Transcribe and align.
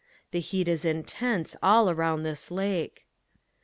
The 0.31 0.39
heat 0.39 0.67
is 0.67 0.83
intense 0.83 1.55
all 1.61 1.87
around 1.87 2.23
this 2.23 2.49
lake. 2.49 3.05